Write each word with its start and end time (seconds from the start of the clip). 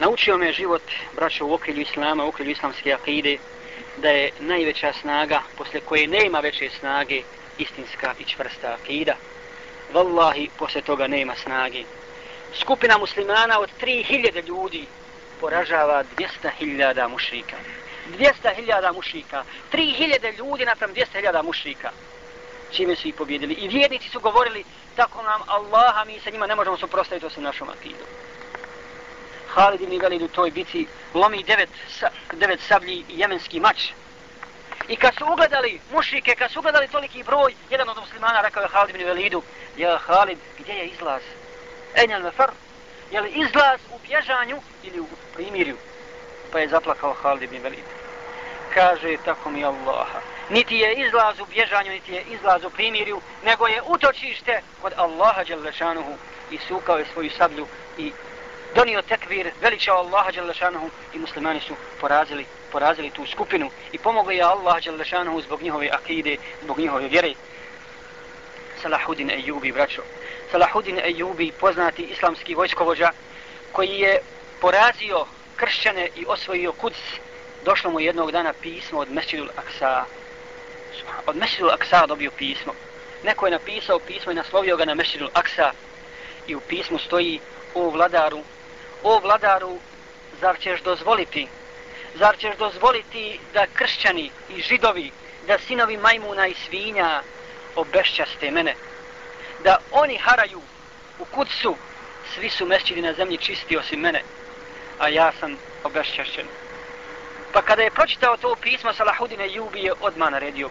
Naučio 0.00 0.38
me 0.38 0.52
život, 0.52 0.82
braćo, 1.16 1.46
u 1.46 1.54
okrilju 1.54 1.80
Islama, 1.82 2.24
u 2.24 2.28
okrilju 2.28 2.50
islamske 2.50 2.92
akide, 2.92 3.38
da 3.96 4.08
je 4.08 4.30
najveća 4.38 4.92
snaga, 5.00 5.42
posle 5.56 5.80
koje 5.80 6.06
nema 6.06 6.40
veće 6.40 6.70
snage, 6.78 7.22
istinska 7.58 8.14
i 8.18 8.24
čvrsta 8.24 8.76
akida. 8.82 9.14
Wallahi, 9.92 10.48
posle 10.58 10.82
toga 10.82 11.06
nema 11.06 11.34
snage. 11.34 11.84
Skupina 12.54 12.98
muslimana 12.98 13.60
od 13.60 13.70
3000 13.80 14.46
ljudi 14.46 14.86
poražava 15.40 16.04
200.000 16.18 17.08
mušrika. 17.08 17.56
200.000 18.18 18.94
mušrika. 18.94 19.44
3000 19.72 20.38
ljudi 20.38 20.64
naprem 20.64 20.94
200.000 20.94 21.44
mušrika. 21.44 21.90
Čime 22.72 22.96
su 22.96 23.08
ih 23.08 23.14
pobjedili. 23.14 23.54
I 23.54 23.68
vjernici 23.68 24.08
su 24.08 24.20
govorili, 24.20 24.64
tako 24.96 25.22
nam 25.22 25.40
Allaha, 25.46 26.04
mi 26.04 26.20
sa 26.20 26.30
njima 26.30 26.46
ne 26.46 26.54
možemo 26.54 26.76
suprostaviti 26.76 27.26
osim 27.26 27.42
našom 27.42 27.68
akidom. 27.68 28.06
Halid 29.54 29.80
ibn 29.80 29.98
Velid 30.00 30.22
u 30.22 30.28
toj 30.28 30.50
bici 30.50 30.86
lomi 31.14 31.42
devet, 31.42 31.70
devet 32.32 32.60
sablji 32.60 33.04
i 33.08 33.18
jemenski 33.18 33.60
mač. 33.60 33.92
I 34.88 34.96
kad 34.96 35.14
su 35.14 35.24
ugledali 35.32 35.80
mušike, 35.92 36.34
kad 36.34 36.50
su 36.50 36.58
ugledali 36.58 36.88
toliki 36.88 37.22
broj, 37.22 37.54
jedan 37.70 37.88
od 37.88 37.96
muslimana 37.96 38.40
rekao 38.40 38.62
je 38.62 38.68
Halid 38.68 38.94
ibn 38.94 39.04
Velidu, 39.04 39.42
ja 39.76 39.98
Halid, 39.98 40.38
gdje 40.58 40.72
je 40.72 40.86
izlaz? 40.86 41.22
Enjel 41.94 42.22
mefar, 42.22 42.50
je 43.10 43.20
li 43.20 43.30
izlaz 43.30 43.80
u 43.94 43.98
bježanju 44.08 44.60
ili 44.82 45.00
u 45.00 45.06
primirju? 45.34 45.76
Pa 46.52 46.58
je 46.58 46.68
zaplakao 46.68 47.12
Halid 47.22 47.42
ibn 47.42 47.62
Velid. 47.62 47.84
Kaže, 48.74 49.16
tako 49.24 49.50
mi 49.50 49.64
Allaha, 49.64 50.20
niti 50.50 50.76
je 50.76 50.94
izlaz 51.06 51.40
u 51.40 51.44
bježanju, 51.44 51.90
niti 51.90 52.12
je 52.12 52.22
izlaz 52.22 52.64
u 52.64 52.70
primirju, 52.70 53.20
nego 53.44 53.66
je 53.66 53.82
utočište 53.86 54.60
kod 54.82 54.92
Allaha 54.96 55.44
Đelešanuhu 55.44 56.14
i 56.50 56.58
sukao 56.68 56.98
je 56.98 57.06
svoju 57.12 57.30
sablju 57.30 57.66
i 57.98 58.12
donio 58.74 59.02
tekbir, 59.02 59.50
veličao 59.60 59.98
Allaha 59.98 60.30
Đalešanuhu 60.30 60.90
i 61.14 61.18
muslimani 61.18 61.60
su 61.60 61.74
porazili, 62.00 62.46
porazili 62.72 63.10
tu 63.10 63.26
skupinu 63.26 63.70
i 63.92 63.98
pomogli 63.98 64.36
je 64.36 64.42
Allah 64.42 64.84
Đalešanuhu 64.84 65.40
zbog 65.40 65.62
njihove 65.62 65.88
akide, 65.92 66.36
zbog 66.62 66.78
njihove 66.78 67.08
vjere. 67.08 67.34
Salahudin 68.82 69.30
Ejubi, 69.30 69.72
braćo. 69.72 70.02
Salahudin 70.50 70.98
Ejubi, 70.98 71.52
poznati 71.60 72.02
islamski 72.02 72.54
vojskovođa, 72.54 73.10
koji 73.72 73.98
je 73.98 74.18
porazio 74.60 75.26
kršćane 75.56 76.08
i 76.16 76.24
osvojio 76.28 76.72
kuc, 76.72 76.94
došlo 77.64 77.90
mu 77.90 78.00
jednog 78.00 78.32
dana 78.32 78.52
pismo 78.52 78.98
od 78.98 79.12
Mesjidul 79.12 79.48
Aksa. 79.56 80.04
Od 81.26 81.36
Mesjidul 81.36 81.70
Aksa 81.70 82.06
dobio 82.06 82.30
pismo. 82.30 82.72
Neko 83.24 83.46
je 83.46 83.52
napisao 83.52 83.98
pismo 83.98 84.32
i 84.32 84.34
naslovio 84.34 84.76
ga 84.76 84.84
na 84.84 84.94
Mesjidul 84.94 85.28
Aksa 85.34 85.72
i 86.46 86.54
u 86.54 86.60
pismu 86.60 86.98
stoji 86.98 87.40
o 87.74 87.90
vladaru 87.90 88.42
o 89.02 89.18
vladaru, 89.18 89.78
zar 90.40 90.58
ćeš 90.58 90.82
dozvoliti, 90.82 91.48
zar 92.14 92.36
ćeš 92.38 92.56
dozvoliti 92.56 93.40
da 93.54 93.66
kršćani 93.74 94.30
i 94.48 94.62
židovi, 94.62 95.10
da 95.46 95.58
sinovi 95.58 95.96
majmuna 95.96 96.46
i 96.46 96.54
svinja 96.54 97.22
obešćaste 97.76 98.50
mene, 98.50 98.74
da 99.64 99.78
oni 99.90 100.16
haraju 100.16 100.62
u 101.18 101.24
kucu, 101.24 101.76
svi 102.34 102.50
su 102.50 102.66
mesčili 102.66 103.02
na 103.02 103.12
zemlji 103.12 103.36
čisti 103.36 103.76
osim 103.76 104.00
mene, 104.00 104.22
a 104.98 105.08
ja 105.08 105.32
sam 105.40 105.56
obešćašćen. 105.84 106.46
Pa 107.52 107.62
kada 107.62 107.82
je 107.82 107.90
pročitao 107.90 108.36
to 108.36 108.56
pismo, 108.60 108.92
Salahudine 108.92 109.52
Jubi 109.52 109.80
je 109.80 109.92
odmah 110.00 110.30
naredio 110.30 110.70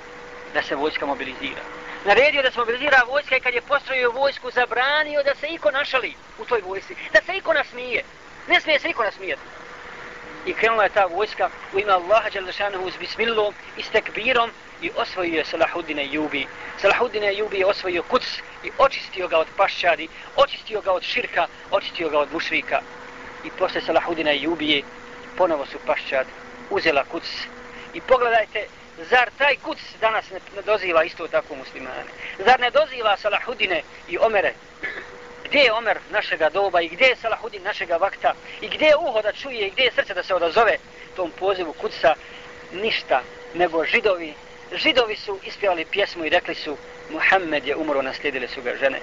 da 0.53 0.61
se 0.61 0.75
vojska 0.75 1.05
mobilizira. 1.05 1.61
Naredio 2.05 2.41
da 2.41 2.51
se 2.51 2.59
mobilizira 2.59 3.01
vojska 3.07 3.37
i 3.37 3.39
kad 3.39 3.53
je 3.53 3.61
postrojio 3.61 4.11
vojsku, 4.11 4.51
zabranio 4.51 5.23
da 5.23 5.35
se 5.35 5.47
iko 5.47 5.71
našali 5.71 6.13
u 6.39 6.45
toj 6.45 6.61
vojsci, 6.61 6.95
da 7.13 7.19
se 7.25 7.37
iko 7.37 7.53
nasmije. 7.53 8.03
Ne 8.47 8.61
smije 8.61 8.79
se 8.79 8.89
iko 8.89 9.03
nasmijeti. 9.03 9.41
I 10.45 10.53
krenula 10.53 10.83
je 10.83 10.89
ta 10.89 11.05
vojska 11.05 11.49
u 11.73 11.79
ime 11.79 11.91
Allaha 11.91 12.29
Đalešanahu 12.29 12.91
s 12.91 12.97
bismillom 12.97 13.53
i 13.77 13.83
s 13.83 13.89
tekbirom 13.89 14.51
i 14.81 14.91
osvojio 14.95 15.37
je 15.37 15.45
Salahuddin 15.45 15.99
Jubi. 16.11 16.47
Salahuddin 16.81 17.23
Jubi 17.37 17.59
je 17.59 17.65
osvojio 17.65 18.03
kuc 18.03 18.23
i 18.63 18.71
očistio 18.77 19.27
ga 19.27 19.37
od 19.37 19.47
pašćadi, 19.57 20.07
očistio 20.35 20.81
ga 20.81 20.91
od 20.91 21.03
širka, 21.03 21.47
očistio 21.71 22.09
ga 22.09 22.19
od 22.19 22.33
mušrika. 22.33 22.81
I 23.43 23.49
posle 23.59 23.81
Salahuddin 23.81 24.27
Jubije 24.41 24.83
ponovo 25.37 25.65
su 25.65 25.77
pašćad 25.85 26.27
uzela 26.69 27.03
kuc. 27.03 27.23
I 27.93 28.01
pogledajte, 28.01 28.67
zar 29.09 29.29
taj 29.37 29.55
kuc 29.55 29.77
danas 30.01 30.29
ne, 30.31 30.39
ne 30.55 30.61
doziva 30.61 31.03
isto 31.03 31.27
tako 31.27 31.55
muslimane? 31.55 32.03
Zar 32.45 32.59
ne 32.59 32.71
doziva 32.71 33.17
Salahudine 33.17 33.83
i 34.07 34.17
Omere 34.17 34.53
gdje 35.49 35.59
je 35.59 35.73
Omer 35.73 35.97
našega 36.11 36.49
doba 36.49 36.81
i 36.81 36.87
gdje 36.89 37.05
je 37.05 37.15
Salahudin 37.15 37.63
našega 37.63 37.97
vakta 37.97 38.33
i 38.61 38.67
gdje 38.67 38.85
je 38.85 38.97
uho 38.97 39.21
da 39.21 39.31
čuje 39.31 39.67
i 39.67 39.69
gdje 39.69 39.83
je 39.83 39.91
srce 39.91 40.13
da 40.13 40.23
se 40.23 40.35
odazove 40.35 40.77
tom 41.15 41.31
pozivu 41.31 41.73
kuca, 41.73 42.15
ništa 42.73 43.21
nego 43.53 43.85
židovi. 43.85 44.33
Židovi 44.71 45.15
su 45.15 45.39
ispjevali 45.43 45.85
pjesmu 45.85 46.25
i 46.25 46.29
rekli 46.29 46.55
su 46.55 46.77
Muhammed 47.09 47.67
je 47.67 47.75
umro, 47.75 48.01
naslijedile 48.01 48.47
su 48.47 48.61
ga 48.61 48.75
žene. 48.75 48.99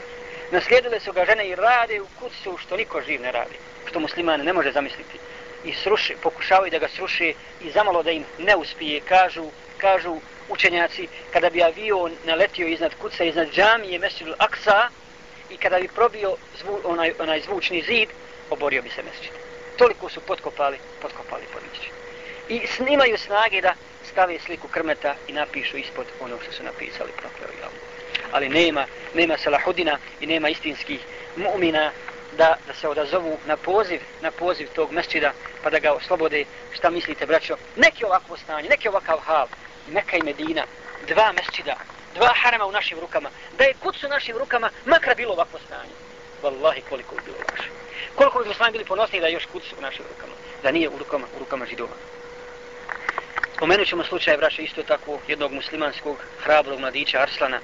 Naslijedile 0.51 1.01
su 1.01 1.13
ga 1.13 1.25
žene 1.25 1.49
i 1.49 1.55
rade 1.55 2.01
u 2.01 2.07
kucu 2.21 2.59
što 2.59 2.77
niko 2.77 3.01
živ 3.01 3.21
ne 3.21 3.33
radi, 3.33 3.55
što 3.87 4.01
musliman 4.01 4.41
ne 4.41 4.53
može 4.53 4.73
zamisliti. 4.73 5.19
I 5.67 5.73
sruši, 5.75 6.15
pokušavaju 6.23 6.71
da 6.71 6.79
ga 6.79 6.89
sruši 6.89 7.35
i 7.61 7.71
zamalo 7.71 8.03
da 8.03 8.11
im 8.11 8.25
ne 8.39 8.57
uspije, 8.57 9.01
kažu, 9.01 9.45
kažu 9.79 10.17
učenjaci, 10.49 11.09
kada 11.33 11.51
bi 11.51 11.63
avion 11.63 12.13
naletio 12.25 12.69
iznad 12.69 12.93
kuca, 13.01 13.25
iznad 13.25 13.49
džamije 13.51 13.99
Mesidul 13.99 14.35
Aksa, 14.39 14.89
i 15.51 15.57
kada 15.57 15.79
bi 15.79 15.89
probio 15.89 16.37
zvu, 16.59 16.81
onaj, 16.85 17.13
onaj 17.19 17.41
zvučni 17.41 17.83
zid, 17.83 18.09
oborio 18.51 18.83
bi 18.83 18.91
se 18.91 19.03
mesčit. 19.03 19.33
Toliko 19.77 20.09
su 20.09 20.21
potkopali, 20.21 20.79
potkopali 21.03 21.45
pod. 21.53 21.63
I 22.49 22.67
snimaju 22.67 23.19
snage 23.19 23.61
da 23.61 23.75
stave 24.05 24.39
sliku 24.39 24.69
krmeta 24.69 25.15
i 25.29 25.33
napišu 25.33 25.77
ispod 25.77 26.07
onog 26.21 26.43
što 26.43 26.53
su 26.53 26.63
napisali 26.63 27.11
prokleo 27.17 27.49
i 27.49 27.77
Ali 28.33 28.49
nema, 28.49 28.87
nema 29.15 29.39
Salahudina 29.39 29.99
i 30.21 30.27
nema 30.27 30.49
istinskih 30.49 31.01
mu'mina 31.37 31.91
da, 32.37 32.57
da 32.67 32.75
se 32.75 32.89
odazovu 32.89 33.39
na 33.47 33.57
poziv, 33.57 34.01
na 34.23 34.31
poziv 34.31 34.69
tog 34.75 34.93
mesčida, 34.93 35.33
pa 35.63 35.71
da 35.71 35.79
ga 35.79 35.93
oslobode. 35.93 36.45
Šta 36.73 36.91
mislite, 36.91 37.27
braćo? 37.27 37.57
Neki 37.77 38.05
ovakvo 38.05 38.37
stanje, 38.37 38.69
neki 38.69 38.89
ovakav 38.89 39.19
hal, 39.19 39.47
Meka 39.89 40.17
i 40.17 40.23
Medina, 40.23 40.65
dva 41.09 41.33
mesčida, 41.33 41.77
dva 42.15 42.33
harama 42.35 42.67
u 42.67 42.73
našim 42.73 43.01
rukama, 43.01 43.31
da 43.59 43.65
je 43.65 43.75
kuc 43.83 44.05
u 44.05 44.09
našim 44.09 44.37
rukama, 44.39 44.71
makra 44.85 45.15
bilo 45.15 45.33
ovakvo 45.33 45.59
stanje. 45.67 45.95
Wallahi, 46.43 46.81
koliko 46.89 47.15
bi 47.15 47.23
bilo 47.25 47.39
laže. 47.39 47.69
Koliko 48.15 48.39
bi 48.39 48.49
muslimani 48.49 48.73
bili 48.73 48.85
ponosni 48.85 49.21
da 49.21 49.27
je 49.27 49.33
još 49.33 49.47
kuc 49.47 49.63
u 49.79 49.81
našim 49.81 50.05
rukama, 50.09 50.33
da 50.63 50.71
nije 50.71 50.89
u 50.89 50.99
rukama, 50.99 51.27
u 51.37 51.39
rukama 51.39 51.67
židova. 51.67 51.97
Spomenut 53.57 53.89
ćemo 53.89 54.05
slučaj, 54.05 54.37
braće, 54.37 54.63
isto 54.63 54.83
tako 54.83 55.19
jednog 55.29 55.53
muslimanskog 55.53 56.17
hrabrog 56.45 56.81
mladića 56.81 57.19
Arslana. 57.19 57.61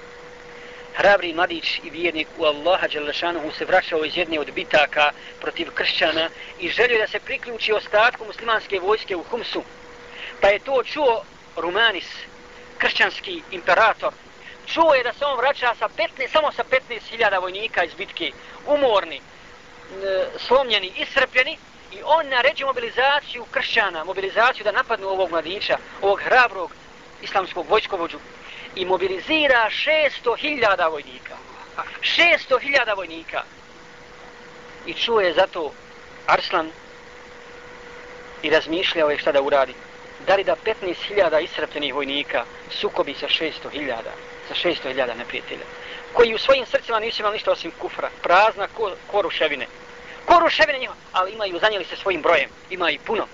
Hrabri 0.95 1.33
mladić 1.35 1.81
i 1.85 1.91
vjernik 1.91 2.29
u 2.39 2.45
Allaha 2.45 2.89
Đelešanuhu 2.89 3.51
se 3.51 3.65
vraćao 3.65 4.05
iz 4.05 4.17
jedne 4.17 4.41
od 4.41 4.51
bitaka 4.51 5.11
protiv 5.41 5.71
kršćana 5.75 6.29
i 6.61 6.69
želio 6.69 6.99
da 6.99 7.07
se 7.07 7.21
priključi 7.21 7.73
ostatku 7.73 8.25
muslimanske 8.25 8.81
vojske 8.81 9.17
u 9.17 9.23
Humsu. 9.23 9.63
Pa 10.41 10.49
je 10.49 10.59
to 10.59 10.83
čuo 10.85 11.23
Rumanis, 11.57 12.09
kršćanski 12.79 13.43
imperator, 13.51 14.13
čuo 14.67 14.95
je 14.95 15.03
da 15.03 15.13
se 15.13 15.25
on 15.25 15.39
vraća 15.39 15.75
sa 15.79 15.89
15, 15.89 16.33
samo 16.33 16.53
sa 16.53 16.65
15.000 16.65 17.41
vojnika 17.41 17.85
iz 17.85 17.95
bitke, 17.95 18.33
umorni, 18.67 19.17
e, 19.17 19.21
slomljeni, 20.39 20.93
iscrpljeni, 20.97 21.59
i 21.93 22.03
on 22.05 22.29
naređuje 22.29 22.67
mobilizaciju 22.67 23.45
kršćana, 23.51 24.05
mobilizaciju 24.05 24.65
da 24.65 24.73
napadnu 24.73 25.09
ovog 25.09 25.31
mladića, 25.31 25.79
ovog 26.03 26.21
hrabrog 26.21 26.71
islamskog 27.23 27.67
vojskovođu, 27.71 28.19
i 28.77 28.85
mobilizira 28.85 29.71
600.000 29.71 30.91
vojnika. 30.91 31.37
600.000 32.01 32.97
vojnika. 32.97 33.43
I 34.87 34.95
čuje 34.95 35.33
zato 35.33 35.73
Arslan 36.27 36.71
i 38.43 38.51
razmišljao 38.51 39.11
je 39.11 39.19
šta 39.19 39.33
da 39.33 39.43
uradi. 39.43 39.75
Da 40.27 40.37
li 40.37 40.45
da 40.45 40.57
15.000 40.65 41.41
iscrpljenih 41.41 41.95
vojnika 41.95 42.45
sukobi 42.71 43.15
sa 43.15 43.27
600.000? 43.29 43.95
sa 44.49 44.55
600.000 44.55 45.17
neprijatelja, 45.17 45.65
koji 46.13 46.35
u 46.35 46.39
svojim 46.39 46.67
srcima 46.67 47.01
nisu 47.01 47.23
imali 47.23 47.35
ništa 47.35 47.51
osim 47.51 47.73
kufra, 47.79 48.11
prazna 48.23 48.69
ko, 48.77 48.93
koruševine. 49.07 49.67
Koruševine 50.25 50.79
njima, 50.79 50.95
ali 51.13 51.33
imaju, 51.33 51.59
zanijeli 51.59 51.85
se 51.85 51.97
svojim 51.97 52.23
brojem, 52.23 52.51
ima 52.71 52.91
i 52.91 52.99
puno. 52.99 53.27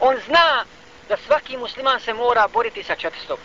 On 0.00 0.16
zna 0.26 0.64
da 1.08 1.16
svaki 1.16 1.56
musliman 1.56 2.00
se 2.00 2.14
mora 2.14 2.48
boriti 2.48 2.82
sa 2.82 2.96
400 2.96 3.36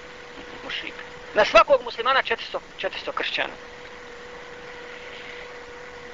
mušika. 0.64 1.07
Na 1.34 1.46
svakog 1.46 1.82
muslimana 1.84 2.24
400, 2.24 2.60
400 2.82 3.12
kršćana. 3.14 3.54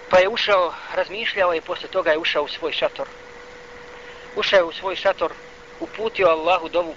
Pa 0.09 0.19
je 0.19 0.29
ušao, 0.29 0.73
razmišljao 0.93 1.55
i 1.55 1.61
posle 1.61 1.89
toga 1.89 2.11
je 2.11 2.17
ušao 2.17 2.43
u 2.43 2.47
svoj 2.47 2.71
šator. 2.71 3.07
Ušao 4.35 4.57
je 4.57 4.63
u 4.63 4.71
svoj 4.71 4.95
šator, 4.95 5.33
uputio 5.79 6.27
Allahu 6.27 6.69
dovu, 6.69 6.95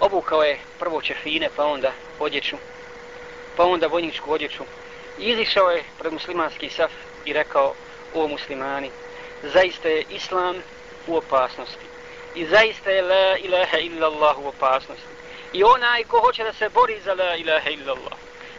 obukao 0.00 0.42
je 0.42 0.58
prvo 0.78 1.02
čefine, 1.02 1.48
pa 1.56 1.64
onda 1.64 1.92
odjeću, 2.18 2.56
pa 3.56 3.64
onda 3.64 3.86
vojničku 3.86 4.32
odjeću. 4.32 4.64
Izišao 5.18 5.70
je 5.70 5.84
pred 5.98 6.12
muslimanski 6.12 6.70
saf 6.70 6.92
i 7.24 7.32
rekao, 7.32 7.74
o 8.14 8.28
muslimani, 8.28 8.90
zaista 9.42 9.88
je 9.88 10.04
islam 10.10 10.56
u 11.06 11.16
opasnosti. 11.16 11.84
I 12.34 12.46
zaista 12.46 12.90
je 12.90 13.02
la 13.02 13.36
ilaha 13.36 13.78
illallah 13.78 14.38
u 14.38 14.48
opasnosti. 14.48 15.19
I 15.52 15.64
onaj 15.64 16.04
ko 16.04 16.20
hoće 16.20 16.44
da 16.44 16.52
se 16.52 16.68
bori 16.68 17.00
za 17.04 17.14
la 17.14 17.36
ilaha 17.36 17.70
illallah, 17.70 18.12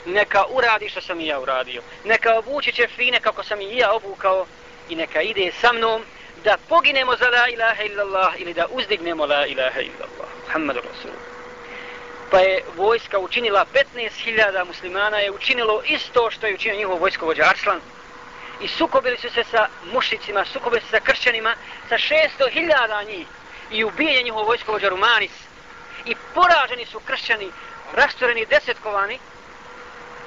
neka 0.06 0.46
uradi 0.50 0.90
što 0.90 1.02
sam 1.02 1.20
i 1.20 1.28
ja 1.28 1.40
uradio. 1.40 1.82
Neka 2.06 2.38
obuče 2.38 2.72
će 2.72 2.88
fine 2.88 3.20
kako 3.20 3.44
sam 3.44 3.62
i 3.62 3.78
ja 3.78 3.92
obukao 3.92 4.46
i 4.90 4.96
neka 4.96 5.22
ide 5.22 5.52
sa 5.62 5.74
mnom 5.74 6.02
da 6.44 6.58
poginemo 6.70 7.16
za 7.16 7.30
la 7.30 7.48
ilaha 7.48 7.84
illallah 7.84 8.34
ili 8.38 8.54
da 8.54 8.68
uzdignemo 8.72 9.26
la 9.26 9.46
ilaha 9.46 9.80
illallah. 9.80 10.30
Muhammed 10.46 10.76
Rasul. 10.76 11.12
Pa 12.32 12.40
je 12.40 12.64
vojska 12.76 13.20
učinila 13.20 13.66
15.000 13.74 14.66
muslimana 14.68 15.18
je 15.18 15.32
učinilo 15.32 15.82
isto 15.86 16.32
što 16.32 16.48
je 16.48 16.56
učinio 16.56 16.78
njihov 16.78 17.00
vojskovođa 17.00 17.44
Arslan. 17.44 17.80
I 18.62 18.68
sukobili 18.68 19.18
su 19.18 19.30
se 19.30 19.44
sa 19.44 19.68
mušicima, 19.94 20.46
sukobili 20.46 20.82
su 20.82 20.88
se 20.88 20.92
sa 20.92 21.00
kršćanima, 21.00 21.56
sa 21.90 21.96
600.000 21.96 23.08
njih. 23.08 23.28
I 23.72 23.84
ubijen 23.84 24.16
je 24.16 24.24
njihov 24.24 24.46
vojskovođa 24.46 24.90
Rumanis. 24.90 25.32
I 26.06 26.16
poraženi 26.34 26.86
su 26.86 27.00
kršćani, 27.00 27.52
rastoreni, 27.94 28.46
desetkovani. 28.46 29.20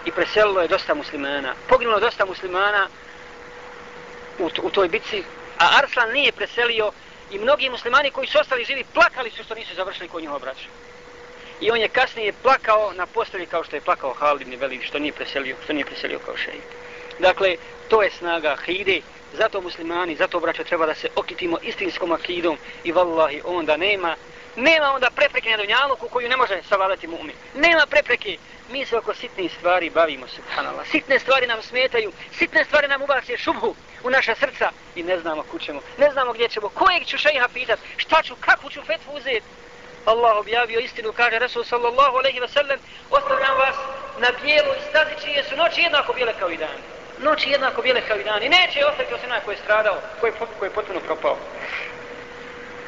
I 0.05 0.11
preselilo 0.11 0.61
je 0.61 0.69
dosta 0.69 0.95
muslimana. 0.95 1.55
Poginulo 1.69 1.97
je 1.97 2.01
dosta 2.01 2.25
muslimana 2.25 2.89
u, 4.39 4.51
u 4.63 4.71
toj 4.71 4.89
bici 4.89 5.25
a 5.59 5.79
Arslan 5.79 6.13
nije 6.13 6.33
preselio 6.33 6.93
i 7.31 7.39
mnogi 7.39 7.71
muslimani 7.71 8.11
koji 8.11 8.27
su 8.27 8.39
ostali 8.39 8.65
živi 8.65 8.85
plakali 8.95 9.31
su 9.31 9.43
što 9.43 9.55
nisu 9.55 9.75
završili 9.75 10.09
kod 10.09 10.23
njihova 10.23 10.39
braća. 10.39 10.69
I 11.61 11.71
on 11.71 11.79
je 11.79 11.89
kasnije 11.89 12.33
plakao 12.43 12.93
na 12.93 13.07
postelji 13.07 13.47
kao 13.47 13.65
što 13.65 13.77
je 13.77 13.81
plakao 13.81 14.15
Halid 14.15 14.41
ibn 14.41 14.61
Velid 14.61 14.83
što 14.83 14.99
nije 14.99 15.13
preselio, 15.13 15.57
što 15.65 15.73
nije 15.73 15.85
preselio 15.85 16.19
kao 16.25 16.37
šejik. 16.37 16.65
Dakle, 17.19 17.57
to 17.89 18.03
je 18.03 18.11
snaga 18.11 18.57
hide, 18.67 19.01
zato 19.33 19.61
muslimani, 19.61 20.17
zato 20.17 20.41
braćo 20.41 20.65
treba 20.65 20.87
da 20.87 20.95
se 20.95 21.09
okitimo 21.17 21.59
istinskom 21.63 22.13
akidom 22.13 22.59
i 22.85 22.93
vallahi 22.93 23.41
onda 23.45 23.77
nema 23.77 24.17
nema 24.57 24.93
onda 24.93 25.11
prepreke 25.11 25.51
na 25.51 25.57
dunjaluku 25.57 26.09
koju 26.09 26.29
ne 26.29 26.37
može 26.37 26.63
savladati 26.69 27.09
mu'min. 27.09 27.35
Nema 27.55 27.87
prepreke. 27.87 28.39
Mi 28.71 28.87
se 28.87 28.97
oko 28.97 29.15
sitnih 29.15 29.53
stvari 29.59 29.91
bavimo, 29.91 30.27
subhanallah. 30.29 30.87
Sitne 30.91 31.19
stvari 31.19 31.47
nam 31.47 31.63
smetaju, 31.63 32.13
sitne 32.39 32.65
stvari 32.65 32.89
nam 32.89 33.03
ubacije 33.03 33.39
šubhu 33.39 33.75
u 34.05 34.11
naša 34.11 34.35
srca 34.35 34.71
i 34.95 35.03
ne 35.03 35.19
znamo 35.19 35.43
kućemo, 35.43 35.81
ne 35.99 36.11
znamo 36.11 36.33
gdje 36.33 36.49
ćemo, 36.49 36.69
kojeg 36.69 37.07
ću 37.07 37.19
šeha 37.19 37.49
pitat, 37.55 37.79
šta 37.97 38.23
ću, 38.23 38.35
kako 38.41 38.71
ću 38.71 38.83
fetvu 38.83 39.13
uzeti. 39.15 39.47
Allah 40.05 40.37
objavio 40.37 40.81
istinu, 40.81 41.13
kaže 41.13 41.39
Rasul 41.39 41.65
sallallahu 41.65 42.17
alaihi 42.17 42.41
ve 42.41 42.49
sellem, 42.49 42.81
ostavljam 43.11 43.57
vas 43.57 43.77
na 44.19 44.29
bijelu 44.43 44.73
i 44.75 44.89
stazi 44.91 45.15
čije 45.25 45.45
su 45.45 45.57
noći 45.57 45.81
jednako 45.81 46.13
bijele 46.13 46.35
kao 46.39 46.51
i 46.51 46.57
dan. 46.57 46.77
Noći 47.19 47.51
jednako 47.51 47.83
bijele 47.83 48.01
kao 48.09 48.17
i 48.17 48.25
dan 48.25 48.43
i 48.43 48.49
neće 48.49 48.87
ostati 48.87 49.15
osim 49.15 49.29
onaj 49.29 49.41
koji 49.45 49.55
je 49.55 49.63
stradao, 49.63 49.97
koji 50.21 50.31
je, 50.31 50.35
koji 50.59 50.69
je 50.69 50.75
potpuno 50.75 51.01
propao. 51.01 51.37